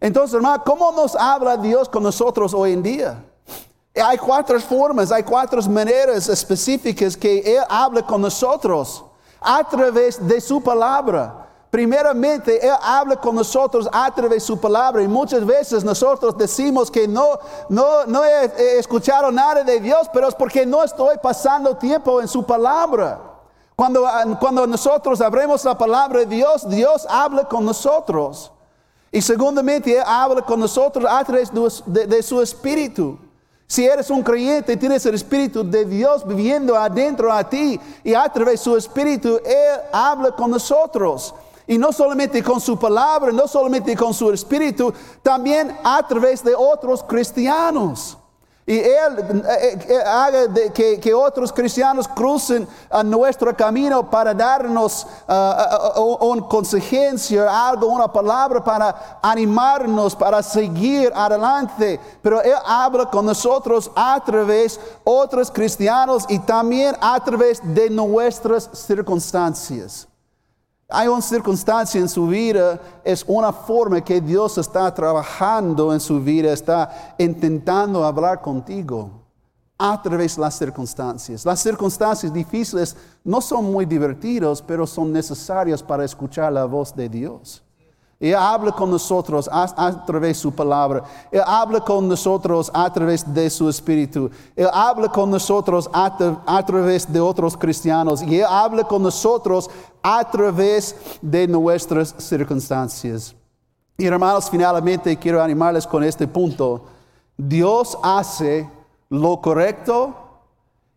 Entonces, 0.00 0.34
hermano, 0.34 0.62
¿cómo 0.64 0.92
nos 0.92 1.14
habla 1.14 1.58
Dios 1.58 1.86
con 1.86 2.02
nosotros 2.02 2.54
hoy 2.54 2.72
en 2.72 2.82
día? 2.82 3.22
Hay 3.94 4.16
cuatro 4.16 4.58
formas, 4.60 5.12
hay 5.12 5.22
cuatro 5.22 5.60
maneras 5.64 6.26
específicas 6.28 7.16
que 7.16 7.38
Él 7.40 7.62
habla 7.68 8.00
con 8.00 8.22
nosotros 8.22 9.04
a 9.40 9.62
través 9.68 10.26
de 10.26 10.40
su 10.40 10.62
palabra. 10.62 11.45
Primeramente, 11.76 12.66
Él 12.66 12.72
habla 12.80 13.16
con 13.16 13.34
nosotros 13.34 13.86
a 13.92 14.10
través 14.10 14.36
de 14.36 14.40
su 14.40 14.58
palabra 14.58 15.02
y 15.02 15.08
muchas 15.08 15.44
veces 15.44 15.84
nosotros 15.84 16.34
decimos 16.38 16.90
que 16.90 17.06
no, 17.06 17.38
no, 17.68 18.06
no 18.06 18.24
he 18.24 18.78
escuchado 18.78 19.30
nada 19.30 19.62
de 19.62 19.78
Dios, 19.78 20.08
pero 20.10 20.26
es 20.26 20.34
porque 20.34 20.64
no 20.64 20.82
estoy 20.82 21.18
pasando 21.22 21.76
tiempo 21.76 22.22
en 22.22 22.28
su 22.28 22.46
palabra. 22.46 23.20
Cuando, 23.76 24.06
ah, 24.06 24.24
cuando 24.40 24.66
nosotros 24.66 25.20
abremos 25.20 25.62
la 25.66 25.76
palabra 25.76 26.20
de 26.20 26.24
Dios, 26.24 26.66
Dios 26.66 27.06
habla 27.10 27.44
con 27.44 27.66
nosotros. 27.66 28.50
Y 29.12 29.20
segundamente, 29.20 29.98
Él 29.98 30.02
habla 30.06 30.40
con 30.40 30.58
nosotros 30.58 31.04
a 31.06 31.22
través 31.24 31.50
de, 31.84 32.22
su 32.22 32.40
espíritu. 32.40 33.18
Si 33.66 33.84
eres 33.84 34.08
un 34.08 34.22
creyente, 34.22 34.78
tienes 34.78 35.04
el 35.04 35.14
Espíritu 35.14 35.62
de 35.62 35.84
Dios 35.84 36.26
viviendo 36.26 36.74
adentro 36.74 37.30
a 37.30 37.46
ti 37.46 37.78
y 38.02 38.14
a 38.14 38.26
través 38.30 38.60
de 38.60 38.64
su 38.64 38.76
Espíritu, 38.78 39.38
Él 39.44 39.80
habla 39.92 40.30
con 40.30 40.50
nosotros. 40.50 41.34
Y 41.66 41.78
no 41.78 41.92
solamente 41.92 42.42
con 42.42 42.60
su 42.60 42.78
palabra, 42.78 43.32
no 43.32 43.48
solamente 43.48 43.96
con 43.96 44.14
su 44.14 44.30
Espíritu, 44.30 44.92
también 45.22 45.76
a 45.82 46.06
través 46.06 46.42
de 46.44 46.54
otros 46.54 47.02
cristianos. 47.02 48.16
Y 48.68 48.80
Él 48.80 49.44
eh, 49.48 49.78
eh, 49.88 49.98
haga 50.04 50.52
que, 50.74 51.14
otros 51.14 51.52
cristianos 51.52 52.08
crucen 52.08 52.66
a 52.90 53.04
nuestro 53.04 53.56
camino 53.56 54.10
para 54.10 54.34
darnos 54.34 55.06
uh, 55.28 56.26
un 56.26 56.40
consejencia, 56.48 57.68
algo, 57.68 57.86
una 57.86 58.12
palabra 58.12 58.64
para 58.64 59.20
animarnos, 59.22 60.16
para 60.16 60.42
seguir 60.42 61.12
adelante. 61.14 62.00
Pero 62.20 62.42
Él 62.42 62.56
habla 62.64 63.08
con 63.08 63.26
nosotros 63.26 63.88
a 63.94 64.20
través 64.24 64.76
de 64.78 64.82
otros 65.04 65.48
cristianos 65.48 66.24
y 66.28 66.40
también 66.40 66.96
a 67.00 67.22
través 67.22 67.60
de 67.62 67.88
nuestras 67.88 68.68
circunstancias. 68.72 70.08
Hay 70.88 71.08
una 71.08 71.20
circunstancia 71.20 72.00
en 72.00 72.08
su 72.08 72.28
vida, 72.28 72.80
es 73.02 73.24
una 73.26 73.52
forma 73.52 74.00
que 74.00 74.20
Dios 74.20 74.56
está 74.56 74.92
trabajando 74.94 75.92
en 75.92 75.98
su 75.98 76.20
vida, 76.20 76.52
está 76.52 77.14
intentando 77.18 78.04
hablar 78.04 78.40
contigo 78.40 79.10
a 79.76 80.00
través 80.00 80.36
de 80.36 80.42
las 80.42 80.56
circunstancias. 80.56 81.44
Las 81.44 81.60
circunstancias 81.60 82.32
difíciles 82.32 82.96
no 83.24 83.40
son 83.40 83.64
muy 83.64 83.84
divertidas, 83.84 84.62
pero 84.62 84.86
son 84.86 85.12
necesarias 85.12 85.82
para 85.82 86.04
escuchar 86.04 86.52
la 86.52 86.64
voz 86.64 86.94
de 86.94 87.08
Dios. 87.08 87.65
Él 88.18 88.34
habla 88.34 88.72
con 88.72 88.90
nosotros 88.90 89.48
a, 89.52 90.04
través 90.06 90.36
de 90.36 90.40
su 90.40 90.52
palabra. 90.52 91.04
Él 91.30 91.42
habla 91.46 91.80
con 91.80 92.08
nosotros 92.08 92.70
a 92.72 92.90
través 92.90 93.32
de 93.32 93.50
su 93.50 93.68
espíritu. 93.68 94.30
Él 94.54 94.68
habla 94.72 95.08
con 95.08 95.30
nosotros 95.30 95.88
a, 95.92 96.64
través 96.64 97.12
de 97.12 97.20
otros 97.20 97.56
cristianos. 97.56 98.22
Y 98.22 98.40
Él 98.40 98.46
habla 98.48 98.84
con 98.84 99.02
nosotros 99.02 99.68
a 100.02 100.28
través 100.30 100.96
de 101.20 101.46
nuestras 101.46 102.14
circunstancias. 102.18 103.36
Y 103.98 104.06
hermanos, 104.06 104.48
finalmente 104.50 105.16
quiero 105.18 105.42
animarles 105.42 105.86
con 105.86 106.02
este 106.02 106.26
punto. 106.26 106.84
Dios 107.36 107.98
hace 108.02 108.68
lo 109.10 109.40
correcto 109.42 110.14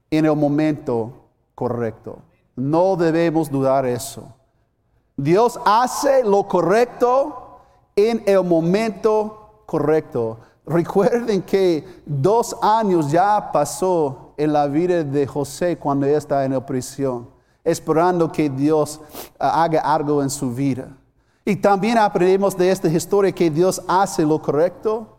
en 0.10 0.26
el 0.26 0.36
momento 0.36 1.12
correcto. 1.54 2.20
No 2.56 2.96
debemos 2.96 3.50
dudar 3.50 3.86
eso. 3.86 4.34
Dios 5.22 5.60
hace 5.66 6.24
lo 6.24 6.48
correcto 6.48 7.60
en 7.94 8.24
el 8.26 8.42
momento 8.42 9.64
correcto. 9.66 10.38
Recuerden 10.66 11.42
que 11.42 11.86
dos 12.06 12.56
años 12.62 13.12
ya 13.12 13.52
pasó 13.52 14.34
en 14.38 14.54
la 14.54 14.66
vida 14.68 15.04
de 15.04 15.28
José 15.28 15.78
cuando 15.78 16.06
está 16.06 16.46
en 16.46 16.54
la 16.54 16.66
prisión, 16.66 17.28
esperando 17.66 18.32
que 18.32 18.50
Dios 18.50 19.02
ah, 19.38 19.64
haga 19.64 19.82
algo 19.82 20.24
en 20.24 20.30
su 20.30 20.54
vida. 20.54 20.88
Y 21.44 21.58
también 21.58 21.98
aprendemos 21.98 22.56
de 22.56 22.72
esta 22.72 22.88
historia 22.88 23.34
que 23.34 23.50
Dios 23.50 23.82
hace 23.90 24.26
lo 24.26 24.42
correcto 24.42 25.18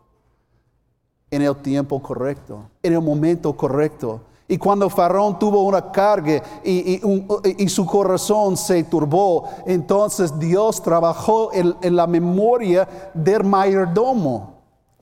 en 1.30 1.42
el 1.42 1.54
tiempo 1.56 2.00
correcto, 2.00 2.70
en 2.82 2.94
el 2.94 3.02
momento 3.02 3.54
correcto. 3.54 4.22
Y 4.50 4.58
cuando 4.58 4.90
Faraón 4.90 5.38
tuvo 5.38 5.62
una 5.62 5.92
carga 5.92 6.42
y, 6.64 7.68
su 7.68 7.86
corazón 7.86 8.56
se 8.56 8.82
turbó, 8.82 9.48
entonces 9.64 10.36
Dios 10.40 10.82
trabajó 10.82 11.52
en, 11.52 11.94
la 11.94 12.08
memoria 12.08 12.88
del 13.14 13.44
mayordomo 13.44 14.54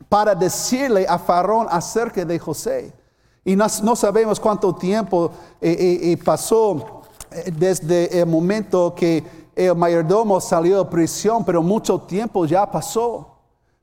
para 0.07 0.35
decirle 0.35 1.07
a 1.09 1.19
Faraón 1.19 1.67
acerca 1.71 2.27
de 2.27 2.39
José. 2.39 2.93
Y 3.43 3.57
no, 3.57 3.97
sabemos 3.97 4.39
cuánto 4.39 4.75
tiempo 4.75 5.31
eh, 5.63 5.71
eh, 5.71 6.13
eh, 6.13 6.17
pasó 6.23 7.01
desde 7.51 8.21
el 8.21 8.27
momento 8.27 8.95
que 8.95 9.25
el 9.57 9.75
mayordomo 9.75 10.43
salió 10.43 10.85
de 10.85 10.91
prisión, 10.91 11.43
pero 11.43 11.63
mucho 11.63 11.99
tiempo 12.03 12.45
ya 12.45 12.71
pasó. 12.71 13.29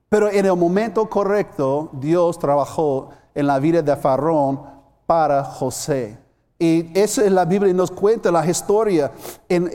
Pero 0.10 0.30
en 0.30 0.46
el 0.46 0.56
momento 0.56 1.10
correcto, 1.10 1.90
Dios 1.94 2.38
trabajó 2.38 3.10
en 3.34 3.48
la 3.48 3.58
vida 3.58 3.82
de 3.82 3.96
Faraón 3.96 4.75
para 5.06 5.44
José. 5.44 6.18
Y 6.58 6.98
esa 6.98 7.26
es 7.26 7.32
la 7.32 7.44
Biblia 7.44 7.74
nos 7.74 7.92
cuenta 7.92 8.32
la 8.32 8.46
historia 8.50 9.12
en, 9.50 9.70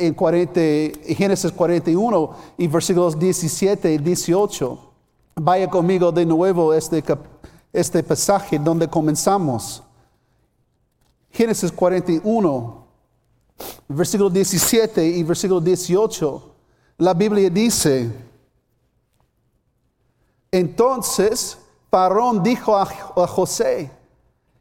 Génesis 1.14 1.52
41 1.52 2.36
y 2.56 2.66
versículos 2.66 3.18
17 3.18 3.92
y 3.92 3.98
18. 3.98 4.92
Vaya 5.36 5.68
conmigo 5.68 6.10
de 6.10 6.24
nuevo 6.24 6.72
este, 6.72 7.04
este 7.72 8.02
pasaje 8.02 8.58
donde 8.58 8.88
comenzamos. 8.88 9.82
Génesis 11.30 11.70
41, 11.70 12.86
versículo 13.88 14.30
17 14.30 15.04
y 15.06 15.22
versículo 15.22 15.60
18. 15.60 16.54
La 16.96 17.12
Biblia 17.12 17.50
dice, 17.50 18.10
entonces 20.50 21.58
Parón 21.90 22.42
dijo 22.42 22.76
a 22.76 23.26
José, 23.26 23.99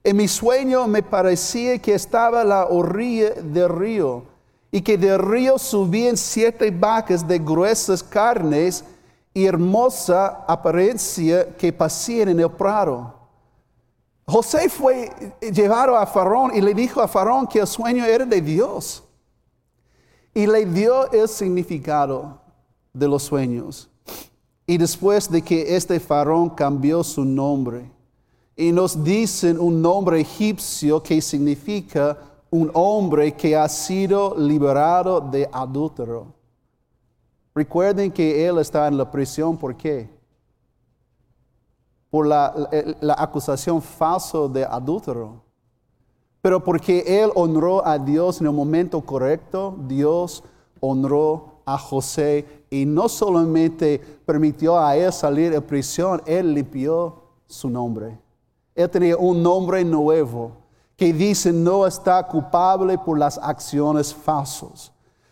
en 0.04 0.18
mi 0.18 0.28
sueño 0.28 0.88
me 0.88 1.04
parecía 1.04 1.78
que 1.80 1.94
estaba 1.94 2.44
la 2.44 2.66
orilla 2.66 3.32
del 3.32 3.70
río 3.70 4.24
y 4.72 4.82
que 4.82 4.98
del 4.98 5.20
río 5.20 5.58
subían 5.58 6.16
siete 6.16 6.72
vacas 6.72 7.28
de 7.28 7.40
gruesas 7.40 8.02
carnes 8.02 8.86
y 9.34 9.46
hermosa 9.46 10.46
apariencia 10.48 11.56
que 11.56 11.74
pasían 11.74 12.30
en 12.30 12.40
el 12.40 12.52
prado. 12.52 13.14
José 14.26 14.70
fue 14.70 15.12
llevado 15.42 15.98
a 15.98 16.06
Faraón 16.06 16.56
y 16.56 16.62
le 16.62 16.74
dijo 16.74 17.02
a 17.02 17.08
Faraón 17.08 17.48
que 17.48 17.60
el 17.60 17.68
sueño 17.68 18.06
era 18.06 18.26
de 18.26 18.42
Dios. 18.42 19.04
Y 20.34 20.46
le 20.46 20.66
dio 20.66 21.12
el 21.12 21.28
significado 21.28 22.40
de 22.94 23.08
los 23.08 23.24
sueños. 23.24 23.90
Y 24.68 24.78
después 24.78 25.30
de 25.30 25.42
que 25.42 25.76
este 25.76 26.00
Faraón 26.00 26.52
cambió 26.52 27.04
su 27.04 27.26
nombre, 27.26 27.90
y 28.60 28.74
nos 28.74 29.02
dicen 29.06 29.58
un 29.58 29.82
nombre 29.82 30.20
egipcio 30.20 31.02
que 31.02 31.22
significa 31.22 32.18
un 32.50 32.70
hombre 32.74 33.32
que 33.32 33.56
ha 33.56 33.70
sido 33.70 34.36
liberado 34.38 35.22
de 35.22 35.48
adúltero. 35.50 36.34
Recuerden 37.56 38.12
que 38.12 38.46
él 38.46 38.58
está 38.58 38.90
en 38.90 38.98
la 38.98 39.10
prisión, 39.10 39.56
¿por 39.56 39.78
qué? 39.78 40.10
Por 42.10 42.28
la, 42.28 42.54
acusación 43.18 43.82
falsa 43.82 44.50
de 44.50 44.66
adúltero. 44.66 45.42
Pero 46.42 46.62
porque 46.62 47.00
él 47.08 47.32
honró 47.36 47.88
a 47.88 47.98
Dios 47.98 48.42
en 48.42 48.48
el 48.48 48.54
momento 48.54 49.00
correcto, 49.00 49.74
Dios 49.88 50.44
honró 50.82 51.62
a 51.64 51.78
José 51.78 52.66
y 52.70 52.86
no 52.86 53.08
solamente 53.08 54.00
permitió 54.26 54.78
a 54.78 54.98
él 54.98 55.14
salir 55.14 55.50
de 55.50 55.62
prisión, 55.62 56.22
él 56.26 56.54
limpió 56.54 57.24
su 57.48 57.70
nombre. 57.70 58.20
Él 58.80 58.90
tenía 58.90 59.18
un 59.18 59.44
nombre 59.44 59.84
nuevo 59.84 60.54
que 60.96 61.12
dice 61.12 61.52
no 61.52 61.86
está 61.86 62.26
culpable 62.26 62.98
por 62.98 63.20
las 63.20 63.38
acciones 63.38 64.16
falsas. 64.16 64.90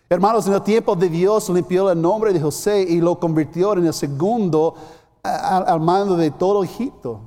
Hermanos, 0.10 0.48
en 0.48 0.54
el 0.54 0.62
tiempo 0.62 0.98
de 0.98 1.08
Dios 1.08 1.48
limpió 1.48 1.90
el 1.90 2.02
nombre 2.02 2.34
de 2.34 2.42
José 2.42 2.82
y 2.82 3.00
lo 3.00 3.18
convirtió 3.18 3.72
en 3.72 3.86
el 3.86 3.94
segundo 3.94 4.76
al 5.24 5.80
mando 5.80 6.18
de 6.18 6.30
todo 6.30 6.62
Egipto. 6.62 7.22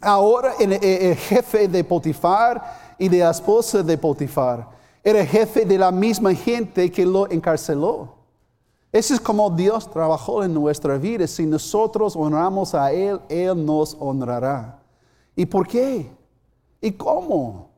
Ahora 0.00 0.54
el, 0.58 0.72
el, 0.72 1.16
jefe 1.16 1.68
de 1.68 1.84
Potifar 1.84 2.94
y 2.98 3.06
de 3.06 3.18
la 3.18 3.30
esposa 3.30 3.82
de 3.82 3.98
Potifar 3.98 4.66
era 5.04 5.22
jefe 5.26 5.66
de 5.66 5.76
la 5.76 5.90
misma 5.90 6.32
gente 6.32 6.90
que 6.90 7.04
lo 7.04 7.30
encarceló. 7.30 8.08
Eso 8.90 9.12
es 9.12 9.20
como 9.20 9.50
Dios 9.50 9.90
trabajó 9.90 10.42
en 10.42 10.54
nuestra 10.54 10.96
vida. 10.96 11.26
Si 11.26 11.44
nosotros 11.44 12.16
honramos 12.16 12.74
a 12.74 12.90
Él, 12.90 13.20
Él 13.28 13.66
nos 13.66 13.94
honrará. 14.00 14.85
¿Y 15.36 15.44
por 15.46 15.68
qué? 15.68 16.10
¿Y 16.80 16.92
cómo? 16.92 17.68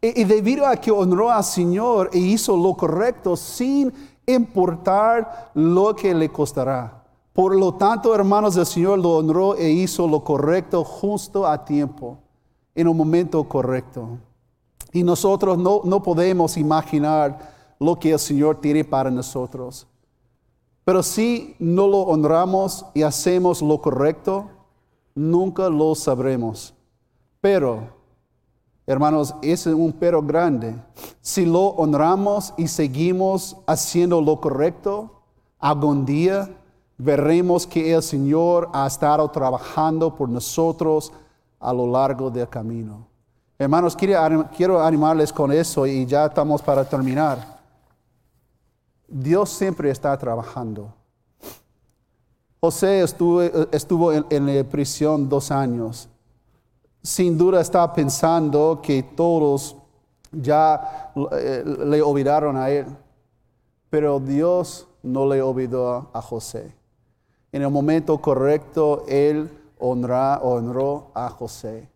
Y, 0.00 0.24
debido 0.24 0.66
a 0.66 0.76
que 0.76 0.90
honró 0.90 1.30
al 1.30 1.44
Señor 1.44 2.10
e 2.12 2.18
hizo 2.18 2.56
lo 2.56 2.74
correcto 2.74 3.36
sin 3.36 3.92
importar 4.26 5.50
lo 5.54 5.94
que 5.94 6.14
le 6.14 6.28
costará. 6.28 7.04
Por 7.32 7.56
lo 7.56 7.74
tanto, 7.74 8.14
hermanos, 8.14 8.56
el 8.56 8.66
Señor 8.66 8.98
lo 8.98 9.16
honró 9.16 9.56
e 9.56 9.70
hizo 9.70 10.06
lo 10.06 10.22
correcto 10.22 10.84
justo 10.84 11.46
a 11.46 11.64
tiempo, 11.64 12.18
en 12.74 12.88
un 12.88 12.96
momento 12.96 13.42
correcto. 13.48 14.18
Y 14.92 15.02
nosotros 15.02 15.56
no, 15.58 15.80
no 15.84 16.02
podemos 16.02 16.56
imaginar 16.56 17.52
lo 17.80 17.98
que 17.98 18.12
el 18.12 18.18
Señor 18.18 18.60
tiene 18.60 18.84
para 18.84 19.10
nosotros. 19.10 19.86
Pero 20.84 21.02
si 21.02 21.56
no 21.58 21.86
lo 21.86 22.00
honramos 22.00 22.84
y 22.92 23.02
hacemos 23.02 23.62
lo 23.62 23.80
correcto, 23.80 24.50
nunca 25.14 25.68
lo 25.68 25.94
sabremos. 25.94 26.74
Pero, 27.42 27.88
hermanos, 28.86 29.34
es 29.42 29.66
un 29.66 29.92
pero 29.92 30.22
grande. 30.22 30.76
Si 31.20 31.44
lo 31.44 31.70
honramos 31.70 32.54
y 32.56 32.68
seguimos 32.68 33.56
haciendo 33.66 34.20
lo 34.20 34.40
correcto, 34.40 35.22
algún 35.58 36.06
día 36.06 36.48
veremos 36.96 37.66
que 37.66 37.92
el 37.92 38.00
Señor 38.00 38.70
ha 38.72 38.86
estado 38.86 39.28
trabajando 39.28 40.14
por 40.14 40.28
nosotros 40.28 41.12
a 41.58 41.72
lo 41.72 41.84
largo 41.90 42.30
del 42.30 42.48
camino. 42.48 43.08
Hermanos, 43.58 43.96
quiero 43.96 44.80
animarles 44.80 45.32
con 45.32 45.50
eso 45.50 45.84
y 45.84 46.06
ya 46.06 46.26
estamos 46.26 46.62
para 46.62 46.84
terminar. 46.84 47.60
Dios 49.08 49.50
siempre 49.50 49.90
está 49.90 50.16
trabajando. 50.16 50.94
José 52.60 53.02
estuvo, 53.02 53.42
estuvo 53.42 54.12
en, 54.12 54.24
en 54.30 54.46
la 54.46 54.62
prisión 54.62 55.28
dos 55.28 55.50
años 55.50 56.08
sin 57.02 57.36
duda 57.36 57.60
está 57.60 57.92
pensando 57.92 58.80
que 58.82 59.02
todos 59.02 59.76
ya 60.30 61.12
eh, 61.32 61.64
le 61.86 62.00
olvidaron 62.00 62.56
a 62.56 62.70
él, 62.70 62.86
pero 63.90 64.20
Dios 64.20 64.86
no 65.02 65.26
le 65.26 65.42
olvidó 65.42 66.10
a 66.12 66.22
José. 66.22 66.74
En 67.50 67.62
el 67.62 67.70
momento 67.70 68.16
correcto, 68.18 69.04
él 69.08 69.50
honró 69.78 71.10
a 71.12 71.28
José. 71.28 71.88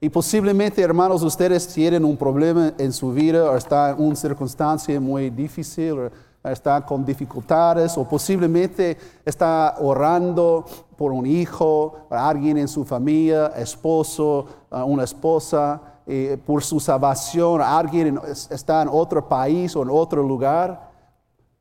Y 0.00 0.08
posiblemente, 0.08 0.82
hermanos, 0.82 1.22
ustedes 1.22 1.68
tienen 1.68 2.04
un 2.04 2.16
problema 2.16 2.72
en 2.78 2.92
su 2.92 3.12
vida 3.12 3.50
o 3.50 3.56
están 3.56 3.96
en 3.96 4.04
una 4.04 4.16
circunstancia 4.16 4.98
muy 5.00 5.30
difícil 5.30 6.10
está 6.52 6.84
con 6.84 7.04
dificultades 7.04 7.96
o 7.98 8.04
posiblemente 8.04 8.96
está 9.24 9.76
orando 9.80 10.64
por 10.96 11.12
un 11.12 11.26
hijo, 11.26 12.06
alguien 12.10 12.58
en 12.58 12.68
su 12.68 12.84
familia, 12.84 13.52
esposo, 13.56 14.46
una 14.70 15.04
esposa, 15.04 15.80
eh, 16.06 16.38
por 16.46 16.62
su 16.62 16.78
salvación, 16.78 17.60
alguien 17.60 18.20
está 18.50 18.82
en 18.82 18.88
otro 18.90 19.28
país 19.28 19.74
o 19.74 19.82
en 19.82 19.90
otro 19.90 20.22
lugar, 20.22 20.90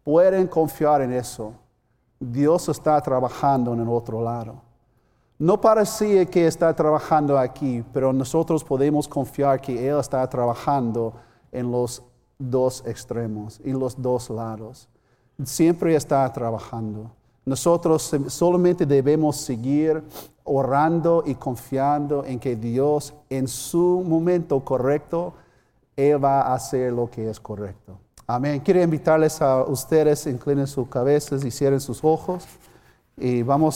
pueden 0.04 0.48
confiar 0.48 1.02
en 1.02 1.14
eso. 1.14 1.52
Dios 2.20 2.70
está 2.70 3.02
trabajando 3.02 3.74
en 3.74 3.82
el 3.82 3.90
otro 3.90 4.22
lado. 4.22 4.62
No 5.38 5.60
parecía 5.60 6.26
que 6.26 6.48
está 6.48 6.74
trabajando 6.74 7.38
aquí, 7.38 7.84
pero 7.92 8.14
nosotros 8.14 8.64
podemos 8.64 9.08
confiar 9.08 9.60
que 9.60 9.90
Él 9.90 10.00
está 10.00 10.26
trabajando 10.30 11.14
en 11.52 11.72
los 11.72 12.02
dos 12.38 12.84
extremos 12.86 13.60
y 13.64 13.72
los 13.72 14.02
dos 14.02 14.30
lados. 14.30 14.88
Siempre 15.44 15.96
está 15.96 16.32
trabajando. 16.32 17.12
Nosotros 17.46 18.12
solamente 18.28 18.86
debemos 18.86 19.38
seguir 19.38 20.04
orando 20.44 21.24
y 21.26 21.36
confiando 21.36 22.24
en 22.26 22.40
que 22.40 22.56
Dios 22.56 23.14
en 23.30 23.48
su 23.48 24.04
momento 24.06 24.60
correcto, 24.62 25.34
Él 25.96 26.24
va 26.24 26.42
a 26.42 26.56
hacer 26.56 26.94
lo 26.94 27.10
que 27.10 27.30
es 27.30 27.40
correcto. 27.40 28.00
Amén. 28.28 28.60
Quiero 28.62 28.82
invitarles 28.82 29.40
a 29.42 29.64
ustedes, 29.64 30.26
inclinen 30.26 30.66
sus 30.66 30.88
cabezas 30.88 31.46
y 31.46 31.52
cierren 31.52 31.80
sus 31.80 32.04
ojos. 32.04 32.48
Y 33.18 33.44
vamos 33.44 33.74